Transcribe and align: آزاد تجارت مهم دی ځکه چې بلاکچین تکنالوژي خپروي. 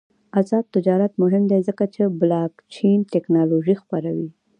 آزاد 0.39 0.65
تجارت 0.75 1.13
مهم 1.23 1.43
دی 1.51 1.59
ځکه 1.67 1.83
چې 1.93 2.01
بلاکچین 2.21 2.99
تکنالوژي 3.13 3.75
خپروي. 3.81 4.29